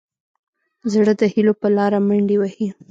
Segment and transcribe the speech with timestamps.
[0.91, 2.67] زړه د هيلو په لاره منډې وهي.